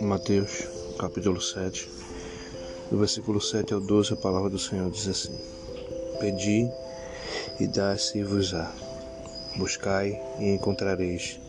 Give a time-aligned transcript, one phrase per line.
[0.00, 1.90] Mateus, capítulo 7,
[2.90, 5.36] do versículo 7 ao 12, a palavra do Senhor diz assim:
[6.20, 6.70] Pedi
[7.58, 8.72] e dá-se-vos-á,
[9.56, 11.40] buscai e encontrareis,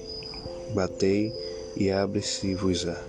[0.73, 1.31] batei
[1.75, 2.99] e abre-se-vos-á,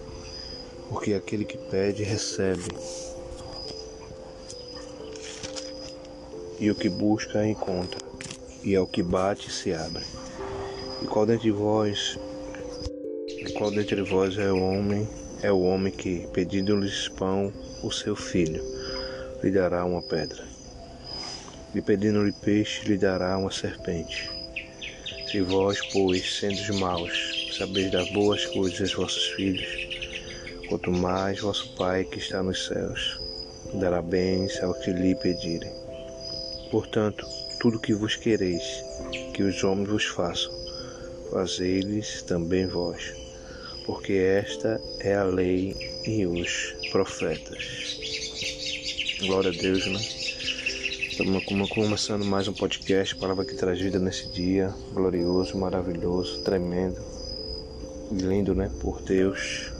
[0.90, 2.64] porque aquele que pede recebe,
[6.60, 8.00] e o que busca encontra,
[8.62, 10.04] e ao que bate se abre.
[11.02, 12.18] E qual dentre vós,
[13.28, 15.08] e qual dentre vós é o homem
[15.42, 17.52] é o homem que, pedindo-lhes pão,
[17.82, 18.62] o seu filho,
[19.42, 20.44] lhe dará uma pedra.
[21.74, 24.30] E pedindo-lhe peixe, lhe dará uma serpente.
[25.26, 29.88] Se vós, pois, sendo maus, sabeis dar boas coisas aos vossos filhos,
[30.68, 33.18] quanto mais vosso Pai que está nos céus
[33.74, 35.72] dará bens ao que lhe pedirem.
[36.70, 37.26] Portanto,
[37.60, 38.62] tudo que vos quereis
[39.34, 40.61] que os homens vos façam,
[41.32, 43.22] fazei-lhes também vós
[43.84, 45.76] porque esta é a lei
[46.06, 47.98] e os profetas.
[49.20, 49.98] Glória a Deus, né?
[51.10, 57.00] Estamos começando mais um podcast, palavra que traz vida nesse dia, glorioso, maravilhoso, tremendo,
[58.12, 58.70] lindo, né?
[58.80, 59.72] Por Deus,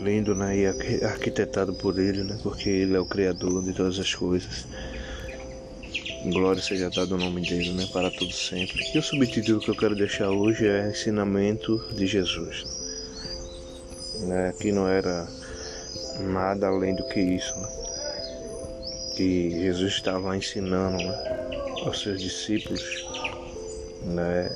[0.00, 0.56] lindo, né?
[0.56, 2.38] E arquitetado por Ele, né?
[2.42, 4.66] Porque Ele é o Criador de todas as coisas.
[6.32, 7.86] Glória seja dado o nome dele, né?
[7.92, 8.82] Para todo sempre.
[8.94, 12.64] E o subtítulo que eu quero deixar hoje é Ensinamento de Jesus
[14.20, 15.26] né, que não era
[16.20, 17.68] nada além do que isso, né,
[19.16, 21.16] que Jesus estava ensinando né,
[21.84, 23.06] aos seus discípulos
[24.02, 24.50] né,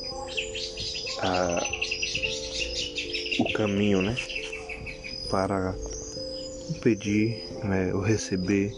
[1.23, 1.61] a,
[3.41, 4.17] o caminho né,
[5.31, 5.75] para
[6.83, 8.73] pedir, né, o receber,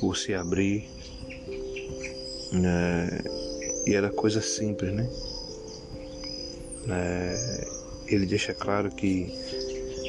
[0.00, 0.93] o se abrir.
[2.54, 3.08] Né,
[3.86, 5.08] e era coisa simples, né?
[6.88, 7.66] É,
[8.08, 9.32] ele deixa claro que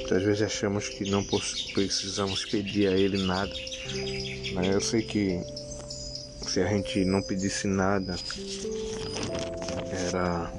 [0.06, 1.26] Muitas vezes achamos que não
[1.74, 3.52] precisamos pedir a Ele nada.
[4.54, 5.42] Mas eu sei que
[6.46, 8.16] se a gente não pedisse nada,
[10.08, 10.54] era,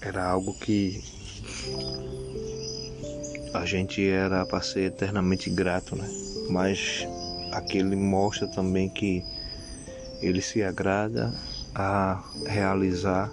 [0.00, 1.04] era algo que
[3.52, 6.08] a gente era para ser eternamente grato, né?
[6.48, 7.06] Mas
[7.54, 9.24] aquele mostra também que
[10.20, 11.32] ele se agrada
[11.74, 13.30] a realizar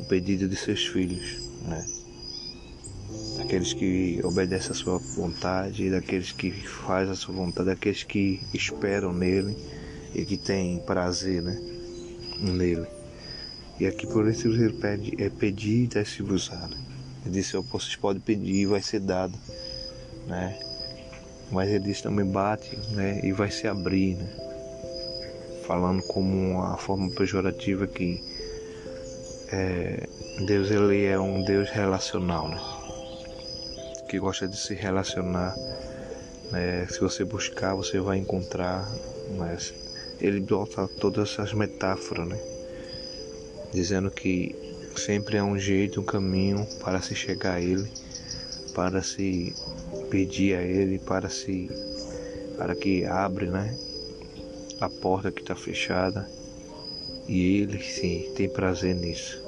[0.00, 1.84] o pedido de seus filhos, né?
[3.36, 9.12] daqueles que obedecem a sua vontade, daqueles que fazem a sua vontade, daqueles que esperam
[9.12, 9.56] nele
[10.14, 11.60] e que têm prazer né,
[12.40, 12.86] nele.
[13.78, 16.68] E aqui por isso ele pede, é pedir e dar-se-vos-á.
[16.68, 16.76] Né?
[17.24, 19.36] Ele disse, vocês podem pedir e vai ser dado.
[20.26, 20.71] Né?
[21.52, 23.20] Mas ele disse também bate né?
[23.22, 24.16] e vai se abrir.
[24.16, 24.26] Né?
[25.66, 28.20] Falando como uma forma pejorativa que
[29.52, 30.08] é,
[30.46, 32.48] Deus ele é um Deus relacional.
[32.48, 32.60] Né?
[34.12, 35.56] que gosta de se relacionar.
[36.50, 36.86] Né?
[36.90, 38.86] Se você buscar, você vai encontrar.
[39.38, 39.72] Mas
[40.20, 42.38] ele bota todas essas metáforas, né?
[43.72, 44.54] dizendo que
[44.94, 47.90] sempre é um jeito, um caminho para se chegar a Ele,
[48.74, 49.54] para se
[50.10, 51.68] pedir a Ele, para se
[52.56, 53.76] para que abre, né?
[54.80, 56.28] A porta que está fechada
[57.28, 59.42] e Ele sim tem prazer nisso.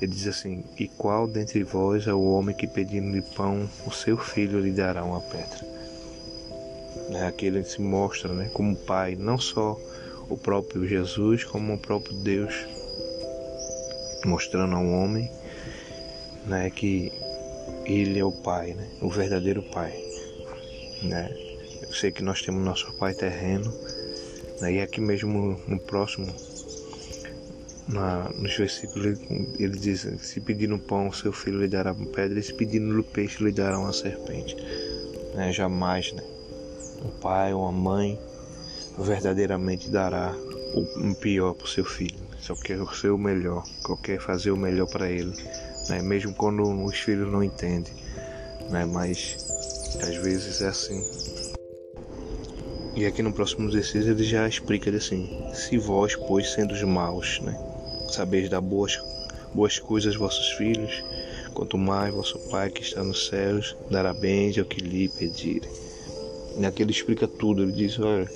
[0.00, 4.16] Ele diz assim: E qual dentre vós é o homem que pedindo-lhe pão, o seu
[4.16, 5.76] filho lhe dará uma pedra?
[7.10, 9.78] É, aqui ele se mostra né, como Pai, não só
[10.28, 12.66] o próprio Jesus, como o próprio Deus,
[14.24, 15.30] mostrando ao homem
[16.46, 17.12] né, que
[17.86, 19.92] ele é o Pai, né, o verdadeiro Pai.
[21.02, 21.34] Né?
[21.82, 23.72] Eu sei que nós temos nosso Pai terreno,
[24.60, 26.26] né, e aqui mesmo no próximo
[27.88, 29.18] na, nos versículos
[29.58, 33.42] ele diz: Se pedindo pão, seu filho lhe dará uma pedra, e se pedindo peixe,
[33.42, 34.56] lhe dará uma serpente.
[35.34, 35.52] Né?
[35.52, 36.22] Jamais, né?
[37.04, 38.18] Um pai ou uma mãe
[38.98, 40.34] verdadeiramente dará
[40.74, 42.26] o pior para o seu filho.
[42.38, 45.32] Só quer o seu melhor, só quer fazer o melhor para ele,
[45.88, 46.02] né?
[46.02, 47.92] mesmo quando os filhos não entendem.
[48.70, 48.84] Né?
[48.84, 49.36] Mas
[50.02, 51.02] às vezes é assim.
[52.94, 57.40] E aqui no próximo exercício ele já explica assim: se vós, pois, sendo os maus,
[57.40, 57.54] né?
[58.10, 58.98] sabeis dar boas,
[59.54, 61.04] boas coisas aos vossos filhos,
[61.52, 65.70] quanto mais vosso Pai que está nos céus dará bens ao que lhe pedirem.
[66.58, 68.30] E aqui ele explica tudo, ele diz, olha,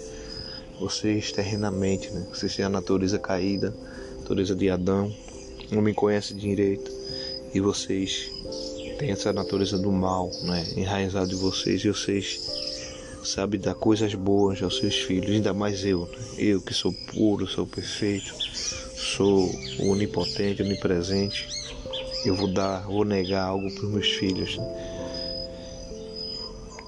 [0.78, 2.26] vocês terrenamente, né?
[2.32, 3.74] Vocês têm a natureza caída,
[4.16, 5.14] a natureza de Adão,
[5.70, 6.90] não me conhece direito,
[7.52, 8.30] e vocês
[8.98, 10.66] têm essa natureza do mal, né?
[10.76, 12.40] Enraizado de vocês, e vocês
[13.24, 16.18] sabem dar coisas boas aos seus filhos, ainda mais eu, né?
[16.38, 18.34] eu que sou puro, sou perfeito,
[18.96, 19.50] sou
[19.80, 21.48] onipotente, onipresente,
[22.24, 24.58] eu vou dar, vou negar algo para os meus filhos.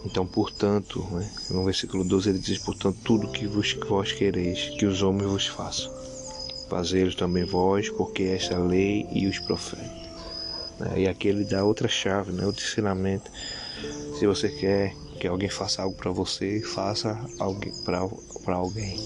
[0.04, 4.84] Então, portanto, né, no versículo 12 ele diz: Portanto, tudo que vos, vós quereis que
[4.84, 5.92] os homens vos façam,
[6.68, 10.01] fazê-los também vós, porque esta é lei e os profetas.
[10.82, 13.30] Né, e aqui ele dá outra chave, né, outro ensinamento.
[14.18, 17.18] Se você quer que alguém faça algo para você, faça
[17.84, 18.98] para alguém.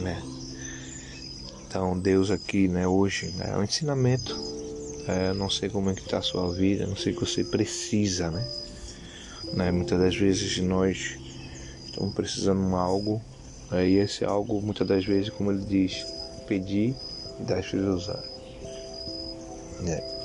[0.00, 0.22] Né?
[1.66, 4.34] Então, Deus aqui, né, hoje, né, é um ensinamento.
[5.06, 7.44] É, não sei como é que está a sua vida, não sei o que você
[7.44, 8.44] precisa, né?
[9.52, 9.70] Né?
[9.70, 11.16] Muitas das vezes nós
[11.84, 13.22] estamos precisando de algo,
[13.70, 13.88] né?
[13.88, 16.04] e esse algo, muitas das vezes, como ele diz,
[16.48, 16.94] pedir
[17.38, 18.22] e de usar.
[19.80, 20.15] Né?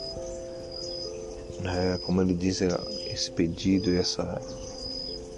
[1.64, 4.42] É, como ele diz, esse pedido e essa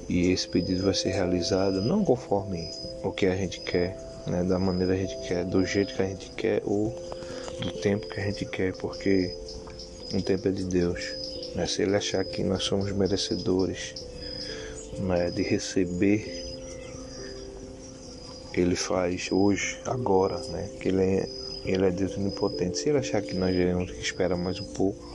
[0.07, 2.69] e esse pedido vai ser realizado não conforme
[3.03, 3.97] o que a gente quer,
[4.27, 6.89] né, da maneira que a gente quer, do jeito que a gente quer ou
[7.61, 9.33] do tempo que a gente quer, porque
[10.13, 11.01] o tempo é de Deus.
[11.55, 11.65] Né?
[11.67, 13.95] Se ele achar que nós somos merecedores
[14.99, 16.43] né, de receber,
[18.53, 20.69] ele faz hoje, agora, né?
[20.79, 21.29] que ele é,
[21.65, 22.77] ele é Deus onipotente.
[22.77, 23.55] Se ele achar que nós
[23.89, 25.13] que esperar mais um pouco,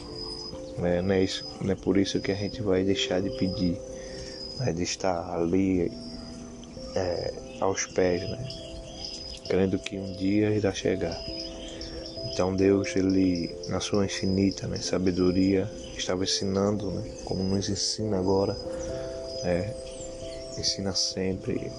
[0.79, 1.03] né?
[1.03, 3.79] não, é isso, não é por isso que a gente vai deixar de pedir,
[4.59, 4.73] né?
[4.73, 5.91] de estar ali
[6.95, 8.49] é, aos pés, né?
[9.49, 11.19] crendo que um dia irá chegar.
[12.31, 18.57] Então Deus, ele na sua infinita né, sabedoria, estava ensinando, né, como nos ensina agora,
[19.45, 19.75] é,
[20.59, 21.73] ensina sempre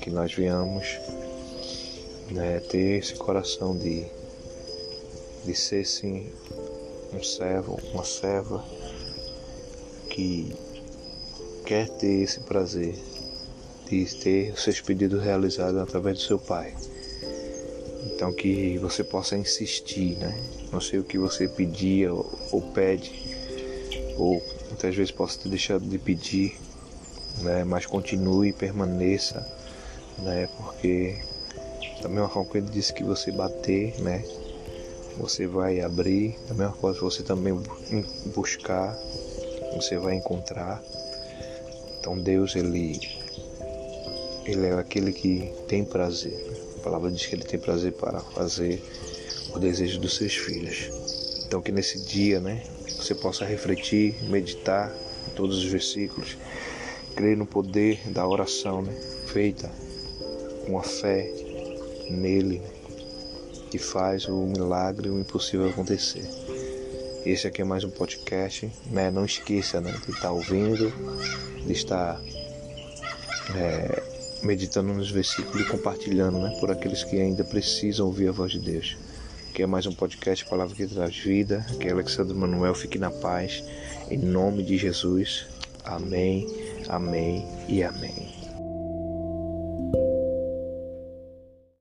[0.00, 0.98] que nós venhamos
[2.30, 4.04] né, ter esse coração de,
[5.44, 6.30] de ser sim
[7.12, 8.64] um servo, uma serva
[10.10, 10.54] que
[11.64, 12.94] quer ter esse prazer
[13.88, 16.74] de ter os seus pedidos realizados através do seu Pai.
[18.06, 20.38] Então que você possa insistir, né?
[20.72, 23.12] Não sei o que você pedia ou, pede,
[24.16, 26.56] ou muitas vezes possa ter deixado de pedir,
[27.42, 27.64] né?
[27.64, 29.46] Mas continue permaneça,
[30.18, 30.48] né?
[30.56, 31.20] Porque
[32.02, 34.24] da mesma forma que ele disse que você bater, né?
[35.18, 37.58] Você vai abrir, da mesma forma você também
[38.34, 38.96] buscar,
[39.74, 40.82] você vai encontrar.
[41.98, 42.98] Então Deus ele
[44.44, 46.34] ele é aquele que tem prazer.
[46.78, 48.82] A palavra diz que ele tem prazer para fazer
[49.54, 50.90] o desejo dos seus filhos.
[51.46, 52.62] Então que nesse dia, né,
[52.96, 54.92] você possa refletir, meditar
[55.28, 56.36] em todos os versículos,
[57.14, 58.92] crer no poder da oração, né,
[59.26, 59.70] feita
[60.66, 61.30] com a fé
[62.10, 62.81] nele, né,
[63.72, 66.28] que faz o milagre, o impossível acontecer.
[67.24, 69.10] Esse aqui é mais um podcast, né?
[69.10, 70.92] Não esqueça né, de estar ouvindo,
[71.64, 72.20] de estar
[73.56, 74.02] é,
[74.42, 78.58] meditando nos versículos e compartilhando né, por aqueles que ainda precisam ouvir a voz de
[78.58, 78.98] Deus.
[79.54, 81.64] Que é mais um podcast Palavra que traz vida.
[81.70, 82.74] Aqui é Alexandre Manuel.
[82.74, 83.64] Fique na paz.
[84.10, 85.46] Em nome de Jesus.
[85.82, 86.46] Amém,
[86.90, 88.41] amém e amém.